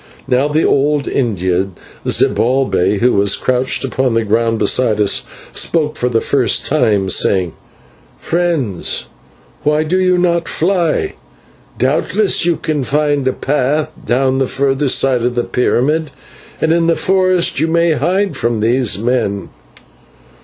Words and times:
Now 0.27 0.47
the 0.47 0.63
old 0.63 1.07
Indian, 1.07 1.73
Zibalbay, 2.07 3.01
who 3.01 3.13
was 3.13 3.35
crouched 3.35 3.85
upon 3.85 4.15
the 4.15 4.23
ground 4.23 4.57
beside 4.57 4.99
us, 4.99 5.23
spoke 5.53 5.95
for 5.95 6.09
the 6.09 6.19
first 6.19 6.65
time, 6.65 7.07
saying, 7.07 7.53
"Friends, 8.17 9.05
why 9.61 9.83
do 9.83 9.99
you 10.01 10.17
not 10.17 10.47
fly? 10.47 11.13
Doubtless 11.77 12.45
you 12.47 12.55
can 12.55 12.83
find 12.83 13.27
a 13.27 13.31
path 13.31 13.91
down 14.03 14.39
the 14.39 14.47
further 14.47 14.89
side 14.89 15.21
of 15.21 15.35
the 15.35 15.43
pyramid, 15.43 16.09
and 16.59 16.73
in 16.73 16.87
the 16.87 16.95
forest 16.95 17.59
you 17.59 17.67
may 17.67 17.91
hide 17.91 18.35
from 18.35 18.59
these 18.59 18.97
men." 18.97 19.49